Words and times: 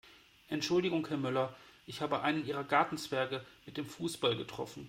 Entschuldigung 0.47 1.07
Herr 1.07 1.17
Müller, 1.17 1.55
ich 1.85 2.01
habe 2.01 2.21
einen 2.23 2.43
Ihrer 2.43 2.63
Gartenzwerge 2.63 3.45
mit 3.67 3.77
dem 3.77 3.85
Fußball 3.85 4.35
getroffen. 4.35 4.79